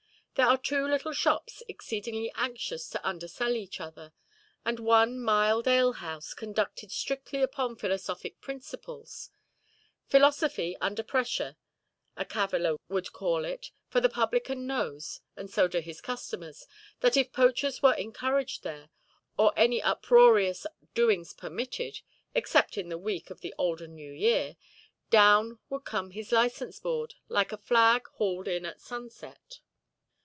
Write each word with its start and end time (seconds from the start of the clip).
There 0.35 0.47
are 0.49 0.57
two 0.57 0.87
little 0.87 1.13
shops 1.13 1.61
exceedingly 1.67 2.31
anxious 2.33 2.89
to 2.91 3.07
under–sell 3.07 3.53
each 3.55 3.79
other, 3.81 4.11
and 4.65 4.79
one 4.79 5.19
mild 5.21 5.67
alehouse 5.67 6.33
conducted 6.33 6.89
strictly 6.91 7.43
upon 7.43 7.75
philosophic 7.75 8.39
principles. 8.41 9.29
Philosophy 10.07 10.75
under 10.81 11.03
pressure, 11.03 11.57
a 12.17 12.23
caviller 12.25 12.77
would 12.87 13.11
call 13.13 13.43
it, 13.45 13.69
for 13.89 13.99
the 14.01 14.09
publican 14.09 14.65
knows, 14.65 15.19
and 15.35 15.51
so 15.51 15.67
do 15.67 15.77
his 15.79 15.99
customers, 16.01 16.65
that 17.01 17.17
if 17.17 17.31
poachers 17.33 17.83
were 17.83 17.93
encouraged 17.93 18.63
there, 18.63 18.89
or 19.37 19.53
any 19.57 19.79
uproarious 19.83 20.65
doings 20.95 21.33
permitted 21.33 22.01
(except 22.33 22.77
in 22.79 22.87
the 22.89 22.97
week 22.97 23.29
of 23.29 23.41
the 23.41 23.53
old 23.59 23.79
and 23.81 23.95
new 23.95 24.11
year), 24.11 24.55
down 25.11 25.59
would 25.69 25.83
come 25.85 26.09
his 26.11 26.31
license–board, 26.31 27.13
like 27.27 27.51
a 27.51 27.57
flag 27.57 28.07
hauled 28.15 28.47
in 28.47 28.65
at 28.65 28.81
sunset. 28.81 29.59